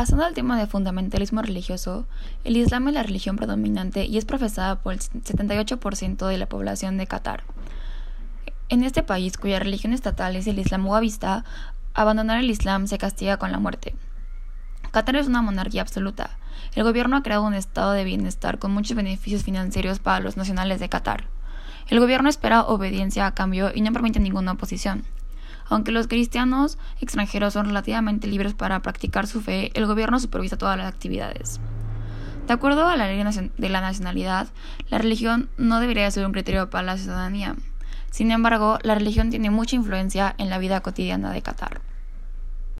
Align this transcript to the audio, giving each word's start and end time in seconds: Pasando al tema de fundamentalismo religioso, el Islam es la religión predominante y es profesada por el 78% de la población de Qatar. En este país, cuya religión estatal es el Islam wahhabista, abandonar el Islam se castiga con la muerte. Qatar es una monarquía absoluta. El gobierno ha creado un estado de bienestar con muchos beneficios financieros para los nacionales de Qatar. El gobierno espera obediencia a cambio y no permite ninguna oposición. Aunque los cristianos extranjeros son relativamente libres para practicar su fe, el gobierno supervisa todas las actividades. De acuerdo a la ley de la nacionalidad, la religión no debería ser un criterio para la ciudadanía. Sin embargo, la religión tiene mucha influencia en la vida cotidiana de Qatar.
Pasando 0.00 0.24
al 0.24 0.32
tema 0.32 0.58
de 0.58 0.66
fundamentalismo 0.66 1.42
religioso, 1.42 2.06
el 2.44 2.56
Islam 2.56 2.88
es 2.88 2.94
la 2.94 3.02
religión 3.02 3.36
predominante 3.36 4.06
y 4.06 4.16
es 4.16 4.24
profesada 4.24 4.76
por 4.80 4.94
el 4.94 5.00
78% 5.00 6.26
de 6.26 6.38
la 6.38 6.48
población 6.48 6.96
de 6.96 7.06
Qatar. 7.06 7.44
En 8.70 8.82
este 8.82 9.02
país, 9.02 9.36
cuya 9.36 9.58
religión 9.58 9.92
estatal 9.92 10.36
es 10.36 10.46
el 10.46 10.58
Islam 10.58 10.86
wahhabista, 10.86 11.44
abandonar 11.92 12.38
el 12.38 12.48
Islam 12.48 12.86
se 12.86 12.96
castiga 12.96 13.36
con 13.36 13.52
la 13.52 13.58
muerte. 13.58 13.94
Qatar 14.90 15.16
es 15.16 15.26
una 15.26 15.42
monarquía 15.42 15.82
absoluta. 15.82 16.30
El 16.74 16.84
gobierno 16.84 17.18
ha 17.18 17.22
creado 17.22 17.42
un 17.42 17.52
estado 17.52 17.92
de 17.92 18.04
bienestar 18.04 18.58
con 18.58 18.72
muchos 18.72 18.96
beneficios 18.96 19.42
financieros 19.42 19.98
para 19.98 20.20
los 20.20 20.38
nacionales 20.38 20.80
de 20.80 20.88
Qatar. 20.88 21.26
El 21.90 22.00
gobierno 22.00 22.30
espera 22.30 22.62
obediencia 22.62 23.26
a 23.26 23.34
cambio 23.34 23.70
y 23.74 23.82
no 23.82 23.92
permite 23.92 24.18
ninguna 24.18 24.52
oposición. 24.52 25.04
Aunque 25.70 25.92
los 25.92 26.08
cristianos 26.08 26.78
extranjeros 27.00 27.54
son 27.54 27.66
relativamente 27.66 28.26
libres 28.26 28.54
para 28.54 28.82
practicar 28.82 29.26
su 29.26 29.40
fe, 29.40 29.70
el 29.74 29.86
gobierno 29.86 30.18
supervisa 30.18 30.58
todas 30.58 30.76
las 30.76 30.92
actividades. 30.92 31.60
De 32.48 32.52
acuerdo 32.52 32.88
a 32.88 32.96
la 32.96 33.06
ley 33.06 33.22
de 33.56 33.68
la 33.68 33.80
nacionalidad, 33.80 34.48
la 34.88 34.98
religión 34.98 35.48
no 35.56 35.78
debería 35.78 36.10
ser 36.10 36.26
un 36.26 36.32
criterio 36.32 36.68
para 36.68 36.84
la 36.84 36.98
ciudadanía. 36.98 37.54
Sin 38.10 38.32
embargo, 38.32 38.78
la 38.82 38.96
religión 38.96 39.30
tiene 39.30 39.50
mucha 39.50 39.76
influencia 39.76 40.34
en 40.38 40.50
la 40.50 40.58
vida 40.58 40.80
cotidiana 40.80 41.30
de 41.30 41.42
Qatar. 41.42 41.80